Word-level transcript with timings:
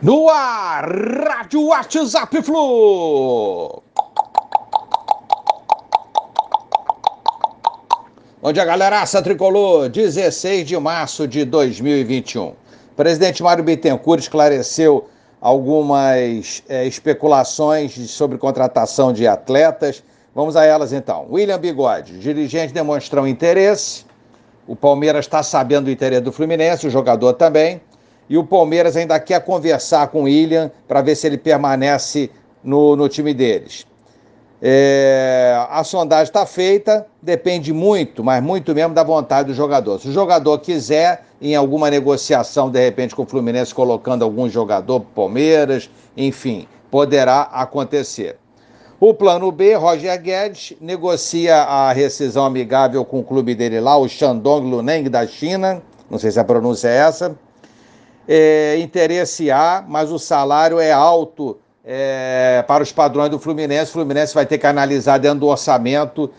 No 0.00 0.28
ar, 0.28 0.88
Rádio 0.88 1.66
WhatsApp 1.66 2.40
Flu. 2.40 3.82
Bom 8.40 8.52
dia, 8.52 8.64
galeraça 8.64 9.20
tricolor. 9.20 9.88
16 9.88 10.68
de 10.68 10.78
março 10.78 11.26
de 11.26 11.44
2021. 11.44 12.46
O 12.46 12.54
presidente 12.94 13.42
Mário 13.42 13.64
Bittencourt 13.64 14.20
esclareceu 14.20 15.08
algumas 15.40 16.62
é, 16.68 16.86
especulações 16.86 17.92
sobre 18.08 18.38
contratação 18.38 19.12
de 19.12 19.26
atletas. 19.26 20.04
Vamos 20.32 20.54
a 20.54 20.64
elas 20.64 20.92
então. 20.92 21.26
William 21.28 21.58
Bigode, 21.58 22.20
dirigente 22.20 22.72
demonstrou 22.72 23.26
interesse. 23.26 24.06
O 24.64 24.76
Palmeiras 24.76 25.24
está 25.24 25.42
sabendo 25.42 25.86
do 25.86 25.90
interesse 25.90 26.22
do 26.22 26.30
Fluminense, 26.30 26.86
o 26.86 26.90
jogador 26.90 27.32
também. 27.32 27.80
E 28.28 28.36
o 28.36 28.44
Palmeiras 28.44 28.96
ainda 28.96 29.18
quer 29.18 29.42
conversar 29.44 30.08
com 30.08 30.22
o 30.22 30.24
William 30.24 30.70
para 30.86 31.00
ver 31.00 31.14
se 31.14 31.26
ele 31.26 31.38
permanece 31.38 32.30
no, 32.62 32.94
no 32.94 33.08
time 33.08 33.32
deles. 33.32 33.86
É, 34.60 35.56
a 35.70 35.84
sondagem 35.84 36.24
está 36.24 36.44
feita, 36.44 37.06
depende 37.22 37.72
muito, 37.72 38.24
mas 38.24 38.42
muito 38.42 38.74
mesmo 38.74 38.92
da 38.92 39.04
vontade 39.04 39.48
do 39.48 39.54
jogador. 39.54 40.00
Se 40.00 40.08
o 40.08 40.12
jogador 40.12 40.58
quiser, 40.58 41.24
em 41.40 41.54
alguma 41.54 41.88
negociação, 41.88 42.68
de 42.68 42.80
repente, 42.80 43.14
com 43.14 43.22
o 43.22 43.26
Fluminense, 43.26 43.72
colocando 43.72 44.24
algum 44.24 44.48
jogador 44.48 45.00
Palmeiras, 45.14 45.88
enfim, 46.16 46.66
poderá 46.90 47.42
acontecer. 47.42 48.36
O 49.00 49.14
plano 49.14 49.52
B, 49.52 49.76
Roger 49.76 50.20
Guedes, 50.20 50.74
negocia 50.80 51.54
a 51.54 51.92
rescisão 51.92 52.44
amigável 52.44 53.04
com 53.04 53.20
o 53.20 53.24
clube 53.24 53.54
dele 53.54 53.78
lá, 53.78 53.96
o 53.96 54.08
Shandong 54.08 54.68
Luneng 54.68 55.08
da 55.08 55.24
China, 55.24 55.80
não 56.10 56.18
sei 56.18 56.32
se 56.32 56.40
a 56.40 56.44
pronúncia 56.44 56.88
é 56.88 56.96
essa. 56.96 57.38
É, 58.28 58.76
interesse 58.78 59.50
A, 59.50 59.82
mas 59.88 60.12
o 60.12 60.18
salário 60.18 60.78
é 60.78 60.92
alto 60.92 61.58
é, 61.82 62.62
para 62.68 62.82
os 62.82 62.92
padrões 62.92 63.30
do 63.30 63.38
Fluminense. 63.38 63.90
O 63.90 63.94
Fluminense 63.94 64.34
vai 64.34 64.44
ter 64.44 64.58
que 64.58 64.66
analisar 64.66 65.16
dentro 65.16 65.40
do 65.40 65.46
orçamento 65.46 66.30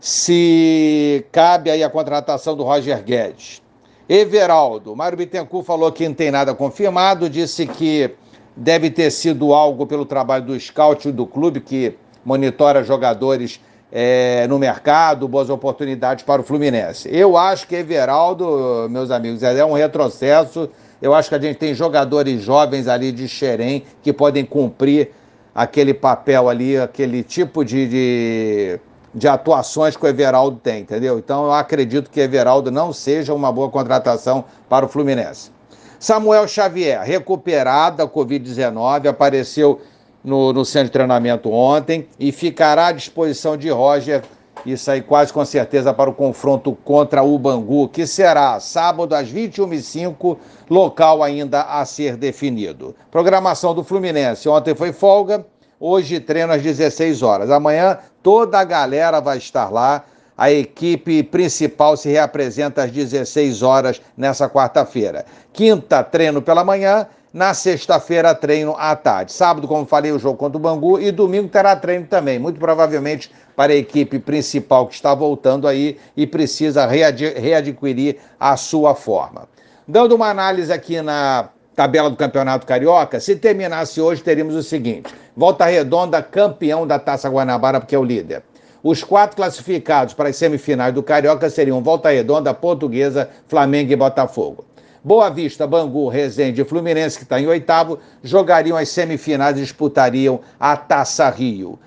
se 0.00 1.24
cabe 1.32 1.70
aí 1.70 1.82
a 1.82 1.90
contratação 1.90 2.56
do 2.56 2.62
Roger 2.62 3.02
Guedes. 3.02 3.62
Everaldo, 4.08 4.96
Mário 4.96 5.18
Bittencourt 5.18 5.66
falou 5.66 5.92
que 5.92 6.08
não 6.08 6.14
tem 6.14 6.30
nada 6.30 6.54
confirmado, 6.54 7.28
disse 7.28 7.66
que 7.66 8.14
deve 8.56 8.90
ter 8.90 9.10
sido 9.10 9.52
algo 9.52 9.86
pelo 9.86 10.06
trabalho 10.06 10.46
do 10.46 10.58
scout 10.58 11.12
do 11.12 11.26
clube, 11.26 11.60
que 11.60 11.94
monitora 12.24 12.82
jogadores 12.82 13.60
é, 13.92 14.46
no 14.48 14.58
mercado, 14.58 15.28
boas 15.28 15.50
oportunidades 15.50 16.24
para 16.24 16.40
o 16.40 16.44
Fluminense. 16.44 17.08
Eu 17.12 17.36
acho 17.36 17.66
que 17.66 17.76
Everaldo, 17.76 18.88
meus 18.90 19.10
amigos, 19.10 19.42
é 19.42 19.64
um 19.64 19.74
retrocesso 19.74 20.70
eu 21.00 21.14
acho 21.14 21.28
que 21.28 21.34
a 21.34 21.40
gente 21.40 21.56
tem 21.56 21.74
jogadores 21.74 22.42
jovens 22.42 22.88
ali 22.88 23.12
de 23.12 23.28
Xerém 23.28 23.84
que 24.02 24.12
podem 24.12 24.44
cumprir 24.44 25.10
aquele 25.54 25.94
papel 25.94 26.48
ali, 26.48 26.78
aquele 26.78 27.22
tipo 27.22 27.64
de, 27.64 27.88
de, 27.88 28.80
de, 29.14 29.28
atuações 29.28 29.96
que 29.96 30.04
o 30.04 30.08
Everaldo 30.08 30.58
tem, 30.62 30.82
entendeu? 30.82 31.18
Então 31.18 31.46
eu 31.46 31.52
acredito 31.52 32.10
que 32.10 32.20
Everaldo 32.20 32.70
não 32.70 32.92
seja 32.92 33.34
uma 33.34 33.50
boa 33.50 33.68
contratação 33.68 34.44
para 34.68 34.86
o 34.86 34.88
Fluminense. 34.88 35.50
Samuel 35.98 36.46
Xavier, 36.46 37.02
recuperado 37.02 37.96
da 37.96 38.06
Covid-19, 38.06 39.08
apareceu 39.08 39.80
no, 40.22 40.52
no 40.52 40.64
centro 40.64 40.86
de 40.86 40.92
treinamento 40.92 41.50
ontem 41.50 42.06
e 42.20 42.30
ficará 42.30 42.88
à 42.88 42.92
disposição 42.92 43.56
de 43.56 43.68
Roger 43.68 44.22
isso 44.64 44.90
aí 44.90 45.00
quase 45.00 45.32
com 45.32 45.44
certeza 45.44 45.92
para 45.92 46.10
o 46.10 46.14
confronto 46.14 46.76
contra 46.84 47.22
o 47.22 47.38
Bangu, 47.38 47.88
que 47.88 48.06
será 48.06 48.58
sábado 48.60 49.14
às 49.14 49.32
21h05, 49.32 50.36
local 50.68 51.22
ainda 51.22 51.62
a 51.62 51.84
ser 51.84 52.16
definido. 52.16 52.94
Programação 53.10 53.74
do 53.74 53.84
Fluminense. 53.84 54.48
Ontem 54.48 54.74
foi 54.74 54.92
folga, 54.92 55.46
hoje 55.78 56.20
treino 56.20 56.52
às 56.52 56.62
16 56.62 57.22
horas. 57.22 57.50
Amanhã 57.50 57.98
toda 58.22 58.58
a 58.58 58.64
galera 58.64 59.20
vai 59.20 59.38
estar 59.38 59.70
lá. 59.70 60.04
A 60.36 60.52
equipe 60.52 61.24
principal 61.24 61.96
se 61.96 62.08
reapresenta 62.08 62.84
às 62.84 62.92
16 62.92 63.62
horas 63.62 64.00
nessa 64.16 64.48
quarta-feira. 64.48 65.24
Quinta, 65.52 66.04
treino 66.04 66.40
pela 66.40 66.62
manhã 66.62 67.08
na 67.32 67.54
sexta-feira, 67.54 68.34
treino 68.34 68.74
à 68.78 68.96
tarde. 68.96 69.32
Sábado, 69.32 69.68
como 69.68 69.86
falei, 69.86 70.12
o 70.12 70.18
jogo 70.18 70.38
contra 70.38 70.56
o 70.56 70.60
Bangu. 70.60 70.98
E 71.00 71.10
domingo 71.10 71.48
terá 71.48 71.76
treino 71.76 72.06
também, 72.06 72.38
muito 72.38 72.58
provavelmente 72.58 73.30
para 73.54 73.72
a 73.72 73.76
equipe 73.76 74.18
principal 74.18 74.86
que 74.86 74.94
está 74.94 75.14
voltando 75.14 75.66
aí 75.66 75.98
e 76.16 76.26
precisa 76.26 76.86
read 76.86 77.34
readquirir 77.38 78.16
a 78.38 78.56
sua 78.56 78.94
forma. 78.94 79.48
Dando 79.86 80.14
uma 80.14 80.28
análise 80.28 80.72
aqui 80.72 81.00
na 81.02 81.48
tabela 81.74 82.10
do 82.10 82.16
Campeonato 82.16 82.66
Carioca, 82.66 83.20
se 83.20 83.36
terminasse 83.36 84.00
hoje, 84.00 84.22
teríamos 84.22 84.54
o 84.54 84.62
seguinte: 84.62 85.14
Volta 85.36 85.64
Redonda, 85.64 86.22
campeão 86.22 86.86
da 86.86 86.98
Taça 86.98 87.28
Guanabara, 87.28 87.80
porque 87.80 87.94
é 87.94 87.98
o 87.98 88.04
líder. 88.04 88.42
Os 88.82 89.02
quatro 89.02 89.36
classificados 89.36 90.14
para 90.14 90.28
as 90.28 90.36
semifinais 90.36 90.94
do 90.94 91.02
Carioca 91.02 91.50
seriam 91.50 91.82
Volta 91.82 92.10
Redonda, 92.10 92.54
Portuguesa, 92.54 93.28
Flamengo 93.48 93.92
e 93.92 93.96
Botafogo. 93.96 94.64
Boa 95.08 95.30
Vista, 95.30 95.66
Bangu, 95.66 96.06
Resende 96.10 96.60
e 96.60 96.64
Fluminense, 96.66 97.16
que 97.16 97.24
está 97.24 97.40
em 97.40 97.46
oitavo, 97.46 97.98
jogariam 98.22 98.76
as 98.76 98.90
semifinais 98.90 99.56
e 99.56 99.60
disputariam 99.62 100.40
a 100.60 100.76
Taça 100.76 101.30
Rio. 101.30 101.78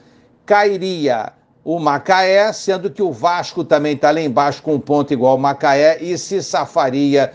Cairia 0.44 1.32
o 1.64 1.78
Macaé, 1.78 2.52
sendo 2.52 2.90
que 2.90 3.04
o 3.04 3.12
Vasco 3.12 3.64
também 3.64 3.94
está 3.94 4.10
lá 4.10 4.20
embaixo 4.20 4.64
com 4.64 4.74
um 4.74 4.80
ponto 4.80 5.14
igual 5.14 5.34
ao 5.34 5.38
Macaé 5.38 6.00
e 6.02 6.18
se 6.18 6.42
safaria 6.42 7.32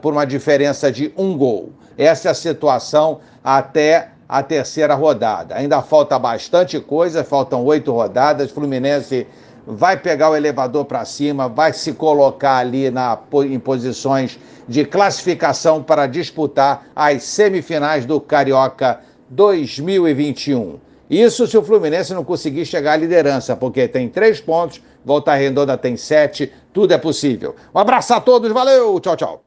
por 0.00 0.14
uma 0.14 0.24
diferença 0.24 0.90
de 0.90 1.12
um 1.14 1.36
gol. 1.36 1.74
Essa 1.98 2.28
é 2.28 2.30
a 2.30 2.34
situação 2.34 3.20
até 3.44 4.08
a 4.26 4.42
terceira 4.42 4.94
rodada. 4.94 5.56
Ainda 5.56 5.82
falta 5.82 6.18
bastante 6.18 6.80
coisa, 6.80 7.22
faltam 7.22 7.66
oito 7.66 7.92
rodadas. 7.92 8.50
Fluminense 8.50 9.26
vai 9.70 9.98
pegar 9.98 10.30
o 10.30 10.36
elevador 10.36 10.86
para 10.86 11.04
cima, 11.04 11.46
vai 11.46 11.74
se 11.74 11.92
colocar 11.92 12.56
ali 12.56 12.90
na, 12.90 13.18
em 13.44 13.58
posições 13.58 14.38
de 14.66 14.82
classificação 14.86 15.82
para 15.82 16.06
disputar 16.06 16.86
as 16.96 17.22
semifinais 17.24 18.06
do 18.06 18.18
Carioca 18.18 19.00
2021. 19.28 20.78
Isso 21.10 21.46
se 21.46 21.56
o 21.56 21.62
Fluminense 21.62 22.14
não 22.14 22.24
conseguir 22.24 22.64
chegar 22.64 22.92
à 22.92 22.96
liderança, 22.96 23.54
porque 23.54 23.86
tem 23.86 24.08
três 24.08 24.40
pontos, 24.40 24.80
Volta 25.04 25.34
Redonda 25.34 25.76
tem 25.76 25.98
sete, 25.98 26.50
tudo 26.72 26.94
é 26.94 26.98
possível. 26.98 27.54
Um 27.74 27.78
abraço 27.78 28.14
a 28.14 28.20
todos, 28.20 28.50
valeu, 28.50 28.98
tchau, 29.00 29.16
tchau. 29.16 29.42